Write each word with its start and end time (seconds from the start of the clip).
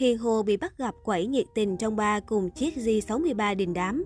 Hiền 0.00 0.18
Hồ 0.18 0.42
bị 0.42 0.56
bắt 0.56 0.78
gặp 0.78 0.94
quẩy 1.02 1.26
nhiệt 1.26 1.46
tình 1.54 1.76
trong 1.76 1.96
ba 1.96 2.20
cùng 2.20 2.50
chiếc 2.50 2.76
G63 2.76 3.56
đình 3.56 3.74
đám. 3.74 4.04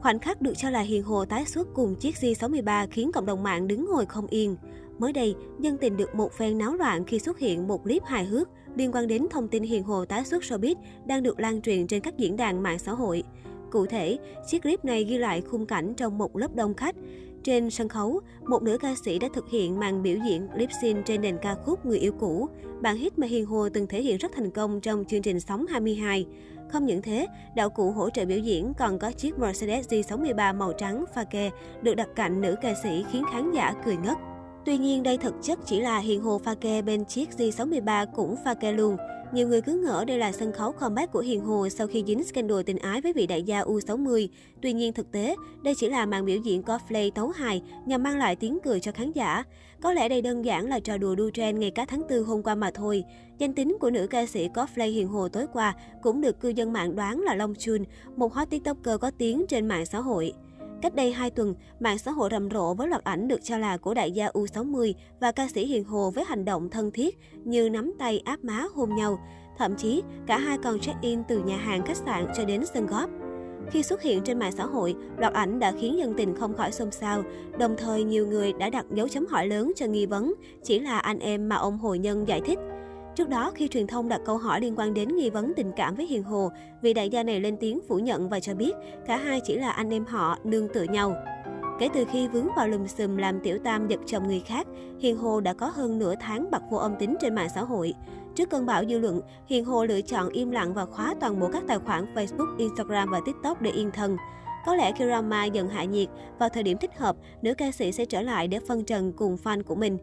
Khoảnh 0.00 0.18
khắc 0.18 0.40
được 0.40 0.52
cho 0.56 0.70
là 0.70 0.80
Hiền 0.80 1.02
Hồ 1.02 1.24
tái 1.24 1.44
xuất 1.44 1.68
cùng 1.74 1.94
chiếc 1.94 2.14
G63 2.14 2.86
khiến 2.90 3.12
cộng 3.12 3.26
đồng 3.26 3.42
mạng 3.42 3.68
đứng 3.68 3.86
ngồi 3.90 4.06
không 4.06 4.26
yên. 4.26 4.56
Mới 4.98 5.12
đây, 5.12 5.34
dân 5.60 5.76
tình 5.76 5.96
được 5.96 6.14
một 6.14 6.32
phen 6.32 6.58
náo 6.58 6.74
loạn 6.74 7.04
khi 7.04 7.18
xuất 7.18 7.38
hiện 7.38 7.68
một 7.68 7.82
clip 7.82 8.04
hài 8.04 8.24
hước 8.24 8.48
liên 8.76 8.92
quan 8.92 9.06
đến 9.06 9.26
thông 9.30 9.48
tin 9.48 9.62
Hiền 9.62 9.82
Hồ 9.82 10.04
tái 10.04 10.24
xuất 10.24 10.42
showbiz 10.42 10.74
đang 11.06 11.22
được 11.22 11.40
lan 11.40 11.62
truyền 11.62 11.86
trên 11.86 12.00
các 12.00 12.18
diễn 12.18 12.36
đàn 12.36 12.62
mạng 12.62 12.78
xã 12.78 12.92
hội. 12.92 13.22
Cụ 13.72 13.86
thể, 13.86 14.18
chiếc 14.46 14.62
clip 14.62 14.84
này 14.84 15.04
ghi 15.04 15.18
lại 15.18 15.40
khung 15.40 15.66
cảnh 15.66 15.94
trong 15.94 16.18
một 16.18 16.36
lớp 16.36 16.54
đông 16.54 16.74
khách. 16.74 16.94
Trên 17.44 17.70
sân 17.70 17.88
khấu, 17.88 18.20
một 18.46 18.62
nữ 18.62 18.78
ca 18.78 18.94
sĩ 19.04 19.18
đã 19.18 19.28
thực 19.34 19.50
hiện 19.50 19.78
màn 19.78 20.02
biểu 20.02 20.16
diễn 20.26 20.48
lip 20.54 20.68
sync 20.82 21.06
trên 21.06 21.20
nền 21.20 21.36
ca 21.42 21.54
khúc 21.54 21.86
Người 21.86 21.98
yêu 21.98 22.12
cũ, 22.20 22.48
bản 22.80 22.96
hit 22.96 23.18
mà 23.18 23.26
Hiền 23.26 23.46
Hồ 23.46 23.68
từng 23.68 23.86
thể 23.86 24.02
hiện 24.02 24.16
rất 24.16 24.32
thành 24.34 24.50
công 24.50 24.80
trong 24.80 25.04
chương 25.08 25.22
trình 25.22 25.40
Sống 25.40 25.66
22. 25.66 26.26
Không 26.68 26.86
những 26.86 27.02
thế, 27.02 27.26
đạo 27.56 27.70
cụ 27.70 27.90
hỗ 27.90 28.10
trợ 28.10 28.24
biểu 28.24 28.38
diễn 28.38 28.72
còn 28.78 28.98
có 28.98 29.12
chiếc 29.12 29.38
Mercedes 29.38 29.88
G63 29.88 30.56
màu 30.56 30.72
trắng 30.72 31.04
pha 31.14 31.24
kè 31.24 31.50
được 31.82 31.94
đặt 31.94 32.08
cạnh 32.16 32.40
nữ 32.40 32.54
ca 32.62 32.74
sĩ 32.82 33.04
khiến 33.12 33.24
khán 33.32 33.52
giả 33.52 33.74
cười 33.84 33.96
ngất. 33.96 34.16
Tuy 34.64 34.78
nhiên, 34.78 35.02
đây 35.02 35.18
thực 35.18 35.34
chất 35.42 35.58
chỉ 35.66 35.80
là 35.80 35.98
Hiền 35.98 36.22
Hồ 36.22 36.38
pha 36.38 36.54
kè 36.54 36.82
bên 36.82 37.04
chiếc 37.04 37.28
G63 37.38 38.06
cũng 38.14 38.36
pha 38.44 38.54
kè 38.54 38.72
luôn. 38.72 38.96
Nhiều 39.32 39.48
người 39.48 39.60
cứ 39.60 39.74
ngỡ 39.74 40.04
đây 40.04 40.18
là 40.18 40.32
sân 40.32 40.52
khấu 40.52 40.72
comeback 40.72 41.12
của 41.12 41.20
Hiền 41.20 41.40
Hồ 41.40 41.68
sau 41.68 41.86
khi 41.86 42.04
dính 42.06 42.24
scandal 42.24 42.62
tình 42.66 42.78
ái 42.78 43.00
với 43.00 43.12
vị 43.12 43.26
đại 43.26 43.42
gia 43.42 43.62
U60. 43.62 44.28
Tuy 44.62 44.72
nhiên 44.72 44.92
thực 44.92 45.12
tế, 45.12 45.36
đây 45.62 45.74
chỉ 45.74 45.88
là 45.88 46.06
màn 46.06 46.24
biểu 46.24 46.38
diễn 46.38 46.62
cosplay 46.62 47.10
tấu 47.10 47.28
hài 47.28 47.62
nhằm 47.86 48.02
mang 48.02 48.18
lại 48.18 48.36
tiếng 48.36 48.58
cười 48.64 48.80
cho 48.80 48.92
khán 48.92 49.12
giả. 49.12 49.44
Có 49.80 49.92
lẽ 49.92 50.08
đây 50.08 50.22
đơn 50.22 50.44
giản 50.44 50.68
là 50.68 50.80
trò 50.80 50.96
đùa 50.96 51.14
đu 51.14 51.30
trend 51.30 51.58
ngày 51.58 51.70
cá 51.70 51.84
tháng 51.84 52.02
4 52.10 52.24
hôm 52.24 52.42
qua 52.42 52.54
mà 52.54 52.70
thôi. 52.70 53.04
Danh 53.38 53.54
tính 53.54 53.76
của 53.80 53.90
nữ 53.90 54.06
ca 54.06 54.26
sĩ 54.26 54.48
cosplay 54.48 54.90
Hiền 54.90 55.08
Hồ 55.08 55.28
tối 55.28 55.46
qua 55.52 55.74
cũng 56.02 56.20
được 56.20 56.40
cư 56.40 56.48
dân 56.48 56.72
mạng 56.72 56.96
đoán 56.96 57.20
là 57.20 57.34
Long 57.34 57.54
Chun, 57.54 57.84
một 58.16 58.32
hot 58.32 58.50
tiktoker 58.50 59.00
có 59.00 59.10
tiếng 59.18 59.46
trên 59.48 59.68
mạng 59.68 59.86
xã 59.86 60.00
hội. 60.00 60.32
Cách 60.82 60.94
đây 60.94 61.12
2 61.12 61.30
tuần, 61.30 61.54
mạng 61.80 61.98
xã 61.98 62.10
hội 62.10 62.28
rầm 62.32 62.50
rộ 62.50 62.74
với 62.74 62.88
loạt 62.88 63.04
ảnh 63.04 63.28
được 63.28 63.40
cho 63.42 63.58
là 63.58 63.76
của 63.76 63.94
đại 63.94 64.12
gia 64.12 64.28
U60 64.28 64.92
và 65.20 65.32
ca 65.32 65.48
sĩ 65.48 65.66
Hiền 65.66 65.84
Hồ 65.84 66.10
với 66.10 66.24
hành 66.24 66.44
động 66.44 66.70
thân 66.70 66.90
thiết 66.90 67.18
như 67.44 67.70
nắm 67.70 67.92
tay 67.98 68.22
áp 68.24 68.44
má 68.44 68.64
hôn 68.74 68.94
nhau. 68.94 69.18
Thậm 69.58 69.76
chí, 69.76 70.02
cả 70.26 70.38
hai 70.38 70.58
còn 70.58 70.80
check-in 70.80 71.22
từ 71.28 71.38
nhà 71.38 71.56
hàng 71.56 71.86
khách 71.86 71.96
sạn 71.96 72.26
cho 72.36 72.44
đến 72.44 72.64
sân 72.74 72.86
góp. 72.86 73.10
Khi 73.70 73.82
xuất 73.82 74.02
hiện 74.02 74.20
trên 74.24 74.38
mạng 74.38 74.52
xã 74.52 74.64
hội, 74.64 74.94
loạt 75.18 75.32
ảnh 75.32 75.58
đã 75.58 75.72
khiến 75.80 75.98
dân 75.98 76.14
tình 76.16 76.34
không 76.36 76.56
khỏi 76.56 76.72
xôn 76.72 76.90
xao. 76.90 77.22
Đồng 77.58 77.76
thời, 77.76 78.04
nhiều 78.04 78.26
người 78.26 78.52
đã 78.52 78.70
đặt 78.70 78.86
dấu 78.94 79.08
chấm 79.08 79.26
hỏi 79.26 79.46
lớn 79.46 79.72
cho 79.76 79.86
nghi 79.86 80.06
vấn, 80.06 80.34
chỉ 80.62 80.78
là 80.78 80.98
anh 80.98 81.18
em 81.18 81.48
mà 81.48 81.56
ông 81.56 81.78
Hồ 81.78 81.94
Nhân 81.94 82.28
giải 82.28 82.40
thích. 82.40 82.58
Trước 83.14 83.28
đó, 83.28 83.52
khi 83.54 83.68
truyền 83.68 83.86
thông 83.86 84.08
đặt 84.08 84.20
câu 84.24 84.38
hỏi 84.38 84.60
liên 84.60 84.74
quan 84.76 84.94
đến 84.94 85.16
nghi 85.16 85.30
vấn 85.30 85.52
tình 85.56 85.72
cảm 85.76 85.94
với 85.94 86.06
Hiền 86.06 86.22
Hồ, 86.22 86.50
vị 86.82 86.94
đại 86.94 87.10
gia 87.10 87.22
này 87.22 87.40
lên 87.40 87.56
tiếng 87.56 87.80
phủ 87.88 87.98
nhận 87.98 88.28
và 88.28 88.40
cho 88.40 88.54
biết 88.54 88.72
cả 89.06 89.16
hai 89.16 89.40
chỉ 89.44 89.56
là 89.56 89.70
anh 89.70 89.90
em 89.90 90.04
họ, 90.04 90.38
nương 90.44 90.68
tựa 90.68 90.82
nhau. 90.82 91.14
Kể 91.78 91.88
từ 91.94 92.04
khi 92.12 92.28
vướng 92.28 92.48
vào 92.56 92.68
lùm 92.68 92.86
xùm 92.86 93.16
làm 93.16 93.40
tiểu 93.40 93.58
tam 93.64 93.88
giật 93.88 94.00
chồng 94.06 94.28
người 94.28 94.40
khác, 94.40 94.66
Hiền 95.00 95.16
Hồ 95.16 95.40
đã 95.40 95.54
có 95.54 95.66
hơn 95.66 95.98
nửa 95.98 96.14
tháng 96.20 96.50
bật 96.50 96.62
vô 96.70 96.78
âm 96.78 96.96
tính 96.98 97.16
trên 97.20 97.34
mạng 97.34 97.48
xã 97.54 97.60
hội. 97.60 97.94
Trước 98.34 98.50
cơn 98.50 98.66
bão 98.66 98.84
dư 98.84 98.98
luận, 98.98 99.20
Hiền 99.46 99.64
Hồ 99.64 99.84
lựa 99.84 100.00
chọn 100.00 100.28
im 100.28 100.50
lặng 100.50 100.74
và 100.74 100.84
khóa 100.84 101.14
toàn 101.20 101.40
bộ 101.40 101.48
các 101.52 101.62
tài 101.68 101.78
khoản 101.78 102.14
Facebook, 102.14 102.56
Instagram 102.58 103.10
và 103.10 103.20
TikTok 103.26 103.62
để 103.62 103.70
yên 103.70 103.90
thân. 103.90 104.16
Có 104.66 104.74
lẽ 104.74 104.92
khi 104.92 105.04
drama 105.04 105.44
dần 105.44 105.68
hạ 105.68 105.84
nhiệt, 105.84 106.08
vào 106.38 106.48
thời 106.48 106.62
điểm 106.62 106.78
thích 106.80 106.98
hợp, 106.98 107.16
nữ 107.42 107.54
ca 107.54 107.70
sĩ 107.70 107.92
sẽ 107.92 108.04
trở 108.04 108.22
lại 108.22 108.48
để 108.48 108.58
phân 108.68 108.84
trần 108.84 109.12
cùng 109.12 109.36
fan 109.44 109.62
của 109.62 109.74
mình. 109.74 109.98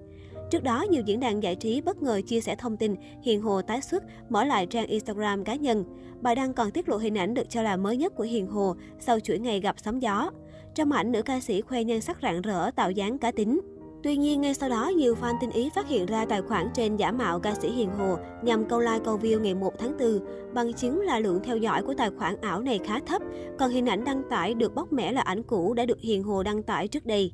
Trước 0.50 0.64
đó, 0.64 0.86
nhiều 0.89 1.03
diễn 1.05 1.19
đàn 1.19 1.44
giải 1.44 1.55
trí 1.55 1.81
bất 1.81 2.02
ngờ 2.02 2.22
chia 2.28 2.42
sẻ 2.42 2.55
thông 2.55 2.78
tin 2.78 2.95
Hiền 3.23 3.42
Hồ 3.42 3.61
tái 3.61 3.81
xuất, 3.81 4.03
mở 4.30 4.44
lại 4.44 4.66
trang 4.66 4.88
Instagram 4.88 5.44
cá 5.44 5.55
nhân. 5.55 5.83
Bài 6.22 6.36
đăng 6.36 6.53
còn 6.53 6.72
tiết 6.72 6.89
lộ 6.89 6.97
hình 6.97 7.17
ảnh 7.17 7.33
được 7.33 7.50
cho 7.50 7.61
là 7.61 7.78
mới 7.78 7.97
nhất 7.97 8.16
của 8.16 8.23
Hiền 8.23 8.47
Hồ 8.47 8.75
sau 9.00 9.20
chuỗi 9.20 9.39
ngày 9.39 9.59
gặp 9.59 9.75
sóng 9.83 10.02
gió. 10.02 10.31
Trong 10.75 10.92
ảnh, 10.92 11.11
nữ 11.11 11.22
ca 11.22 11.39
sĩ 11.39 11.61
khoe 11.61 11.83
nhan 11.83 12.02
sắc 12.02 12.17
rạng 12.22 12.42
rỡ, 12.42 12.72
tạo 12.72 12.92
dáng 12.92 13.17
cá 13.17 13.32
tính. 13.32 13.59
Tuy 14.04 14.17
nhiên, 14.17 14.42
ngay 14.42 14.54
sau 14.54 14.70
đó, 14.70 14.92
nhiều 14.95 15.15
fan 15.21 15.33
tinh 15.42 15.52
ý 15.52 15.70
phát 15.76 15.88
hiện 15.88 16.05
ra 16.05 16.26
tài 16.26 16.42
khoản 16.42 16.70
trên 16.73 16.95
giả 16.95 17.11
mạo 17.11 17.39
ca 17.39 17.55
sĩ 17.55 17.70
Hiền 17.70 17.89
Hồ 17.89 18.17
nhằm 18.43 18.65
câu 18.65 18.80
like 18.80 18.99
câu 19.05 19.17
view 19.17 19.39
ngày 19.39 19.55
1 19.55 19.73
tháng 19.80 19.98
4. 19.98 20.20
Bằng 20.54 20.73
chứng 20.73 21.02
là 21.02 21.20
lượng 21.20 21.39
theo 21.43 21.58
dõi 21.58 21.83
của 21.83 21.93
tài 21.93 22.09
khoản 22.17 22.42
ảo 22.42 22.61
này 22.61 22.80
khá 22.86 22.99
thấp, 22.99 23.21
còn 23.59 23.71
hình 23.71 23.86
ảnh 23.86 24.04
đăng 24.04 24.23
tải 24.30 24.54
được 24.54 24.76
bóc 24.76 24.93
mẽ 24.93 25.11
là 25.11 25.21
ảnh 25.21 25.43
cũ 25.43 25.73
đã 25.73 25.86
được 25.86 25.99
Hiền 25.99 26.23
Hồ 26.23 26.43
đăng 26.43 26.64
tải 26.64 26.88
trước 26.88 27.05
đây. 27.05 27.33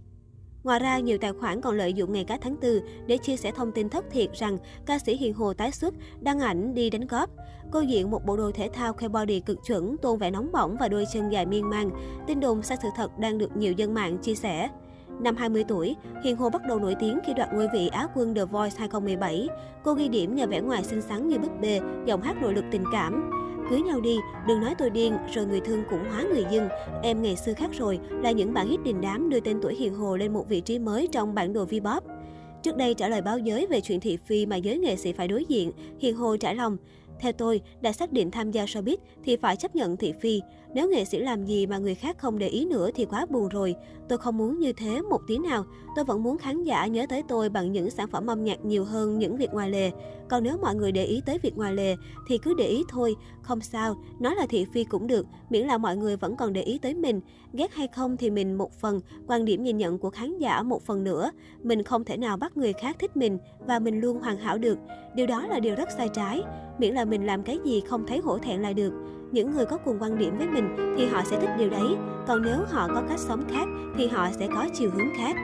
Ngoài 0.65 0.79
ra, 0.79 0.99
nhiều 0.99 1.17
tài 1.17 1.33
khoản 1.33 1.61
còn 1.61 1.77
lợi 1.77 1.93
dụng 1.93 2.13
ngày 2.13 2.23
cá 2.23 2.37
tháng 2.37 2.55
4 2.61 2.71
để 3.07 3.17
chia 3.17 3.35
sẻ 3.35 3.51
thông 3.51 3.71
tin 3.71 3.89
thất 3.89 4.05
thiệt 4.11 4.29
rằng 4.33 4.57
ca 4.85 4.99
sĩ 4.99 5.15
Hiền 5.15 5.33
Hồ 5.33 5.53
tái 5.53 5.71
xuất, 5.71 5.93
đăng 6.21 6.39
ảnh 6.39 6.73
đi 6.75 6.89
đánh 6.89 7.07
góp. 7.07 7.29
Cô 7.71 7.79
diện 7.79 8.11
một 8.11 8.25
bộ 8.25 8.37
đồ 8.37 8.51
thể 8.51 8.69
thao 8.73 8.93
khoe 8.93 9.07
body 9.07 9.39
cực 9.39 9.57
chuẩn, 9.65 9.97
tôn 9.97 10.19
vẻ 10.19 10.31
nóng 10.31 10.51
bỏng 10.51 10.77
và 10.79 10.87
đôi 10.87 11.05
chân 11.13 11.29
dài 11.29 11.45
miên 11.45 11.69
man. 11.69 11.89
Tin 12.27 12.39
đồn 12.39 12.61
sai 12.61 12.77
sự 12.81 12.87
thật 12.95 13.19
đang 13.19 13.37
được 13.37 13.57
nhiều 13.57 13.73
dân 13.73 13.93
mạng 13.93 14.17
chia 14.17 14.35
sẻ. 14.35 14.69
Năm 15.19 15.35
20 15.35 15.63
tuổi, 15.67 15.95
Hiền 16.23 16.35
Hồ 16.35 16.49
bắt 16.49 16.61
đầu 16.67 16.79
nổi 16.79 16.95
tiếng 16.99 17.19
khi 17.25 17.33
đoạt 17.33 17.49
ngôi 17.53 17.67
vị 17.73 17.87
Á 17.87 18.07
quân 18.15 18.35
The 18.35 18.45
Voice 18.45 18.75
2017. 18.79 19.47
Cô 19.83 19.93
ghi 19.93 20.07
điểm 20.07 20.35
nhờ 20.35 20.47
vẻ 20.47 20.61
ngoài 20.61 20.83
xinh 20.83 21.01
xắn 21.01 21.27
như 21.27 21.39
búp 21.39 21.51
bê, 21.61 21.79
giọng 22.05 22.21
hát 22.21 22.41
nội 22.41 22.53
lực 22.53 22.65
tình 22.71 22.83
cảm. 22.91 23.31
Cưới 23.69 23.81
nhau 23.81 24.01
đi, 24.01 24.17
đừng 24.47 24.61
nói 24.61 24.75
tôi 24.77 24.89
điên, 24.89 25.17
rồi 25.33 25.45
người 25.45 25.59
thương 25.59 25.83
cũng 25.89 26.09
hóa 26.09 26.23
người 26.33 26.45
dưng. 26.51 26.67
Em 27.03 27.21
ngày 27.21 27.35
xưa 27.35 27.53
khác 27.53 27.69
rồi 27.73 27.99
là 28.11 28.31
những 28.31 28.53
bản 28.53 28.67
hit 28.67 28.83
đình 28.83 29.01
đám 29.01 29.29
đưa 29.29 29.39
tên 29.39 29.59
tuổi 29.61 29.75
Hiền 29.75 29.95
Hồ 29.95 30.17
lên 30.17 30.33
một 30.33 30.49
vị 30.49 30.61
trí 30.61 30.79
mới 30.79 31.07
trong 31.11 31.35
bản 31.35 31.53
đồ 31.53 31.65
V-pop. 31.65 32.01
Trước 32.63 32.77
đây 32.77 32.93
trả 32.93 33.07
lời 33.09 33.21
báo 33.21 33.39
giới 33.39 33.67
về 33.67 33.81
chuyện 33.81 33.99
thị 33.99 34.17
phi 34.17 34.45
mà 34.45 34.55
giới 34.55 34.77
nghệ 34.77 34.95
sĩ 34.95 35.11
phải 35.11 35.27
đối 35.27 35.45
diện, 35.45 35.71
Hiền 35.99 36.15
Hồ 36.15 36.37
trả 36.37 36.53
lòng, 36.53 36.77
theo 37.19 37.31
tôi, 37.31 37.61
đã 37.81 37.91
xác 37.91 38.11
định 38.11 38.31
tham 38.31 38.51
gia 38.51 38.65
showbiz 38.65 38.97
thì 39.23 39.35
phải 39.35 39.55
chấp 39.55 39.75
nhận 39.75 39.97
thị 39.97 40.13
phi. 40.21 40.41
Nếu 40.73 40.89
nghệ 40.89 41.05
sĩ 41.05 41.19
làm 41.19 41.45
gì 41.45 41.67
mà 41.67 41.77
người 41.77 41.95
khác 41.95 42.17
không 42.17 42.39
để 42.39 42.47
ý 42.47 42.65
nữa 42.65 42.89
thì 42.95 43.05
quá 43.05 43.25
buồn 43.29 43.49
rồi. 43.49 43.75
Tôi 44.09 44.17
không 44.17 44.37
muốn 44.37 44.59
như 44.59 44.73
thế 44.73 45.01
một 45.01 45.21
tí 45.27 45.37
nào. 45.37 45.65
Tôi 45.95 46.05
vẫn 46.05 46.23
muốn 46.23 46.37
khán 46.37 46.63
giả 46.63 46.87
nhớ 46.87 47.05
tới 47.09 47.23
tôi 47.27 47.49
bằng 47.49 47.71
những 47.71 47.89
sản 47.89 48.07
phẩm 48.07 48.27
âm 48.27 48.43
nhạc 48.43 48.65
nhiều 48.65 48.85
hơn 48.85 49.19
những 49.19 49.37
việc 49.37 49.53
ngoài 49.53 49.69
lề. 49.69 49.91
Còn 50.29 50.43
nếu 50.43 50.57
mọi 50.57 50.75
người 50.75 50.91
để 50.91 51.03
ý 51.03 51.21
tới 51.25 51.37
việc 51.37 51.57
ngoài 51.57 51.73
lề 51.73 51.95
thì 52.27 52.37
cứ 52.37 52.53
để 52.53 52.67
ý 52.67 52.83
thôi. 52.89 53.15
Không 53.41 53.61
sao, 53.61 53.95
nói 54.19 54.35
là 54.35 54.45
thị 54.49 54.65
phi 54.73 54.83
cũng 54.83 55.07
được, 55.07 55.25
miễn 55.49 55.67
là 55.67 55.77
mọi 55.77 55.97
người 55.97 56.17
vẫn 56.17 56.35
còn 56.35 56.53
để 56.53 56.61
ý 56.61 56.77
tới 56.77 56.93
mình. 56.93 57.21
Ghét 57.53 57.73
hay 57.73 57.87
không 57.87 58.17
thì 58.17 58.29
mình 58.29 58.57
một 58.57 58.71
phần, 58.73 59.01
quan 59.27 59.45
điểm 59.45 59.63
nhìn 59.63 59.77
nhận 59.77 59.97
của 59.97 60.09
khán 60.09 60.37
giả 60.37 60.63
một 60.63 60.85
phần 60.85 61.03
nữa. 61.03 61.31
Mình 61.63 61.83
không 61.83 62.03
thể 62.03 62.17
nào 62.17 62.37
bắt 62.37 62.57
người 62.57 62.73
khác 62.73 62.95
thích 62.99 63.17
mình 63.17 63.37
và 63.59 63.79
mình 63.79 64.01
luôn 64.01 64.21
hoàn 64.21 64.37
hảo 64.37 64.57
được. 64.57 64.77
Điều 65.15 65.27
đó 65.27 65.47
là 65.47 65.59
điều 65.59 65.75
rất 65.75 65.89
sai 65.97 66.09
trái. 66.13 66.43
Miễn 66.79 66.93
là 66.93 67.04
mình 67.05 67.25
làm 67.25 67.43
cái 67.43 67.59
gì 67.63 67.81
không 67.89 68.05
thấy 68.07 68.19
hổ 68.19 68.37
thẹn 68.37 68.61
là 68.61 68.73
được. 68.73 68.93
Những 69.31 69.51
người 69.51 69.65
có 69.65 69.77
cùng 69.77 69.97
quan 69.99 70.17
điểm 70.17 70.37
với 70.37 70.47
mình 70.47 70.95
thì 70.97 71.05
họ 71.05 71.21
sẽ 71.25 71.39
thích 71.39 71.49
điều 71.57 71.69
đấy, 71.69 71.95
còn 72.27 72.41
nếu 72.41 72.57
họ 72.69 72.87
có 72.87 73.03
cách 73.09 73.19
sống 73.19 73.43
khác 73.49 73.67
thì 73.97 74.07
họ 74.07 74.29
sẽ 74.39 74.47
có 74.47 74.67
chiều 74.73 74.89
hướng 74.89 75.09
khác. 75.17 75.35